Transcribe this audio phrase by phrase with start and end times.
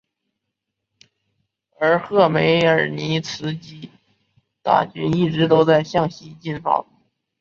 [1.79, 3.89] 而赫梅尔尼茨基的
[4.63, 6.87] 大军一直都在向西进发。